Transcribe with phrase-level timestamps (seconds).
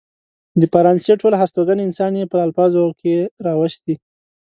[0.59, 3.15] د فرانسې ټول هستوګن انسان يې په الفاظو کې
[3.45, 3.95] راوستي.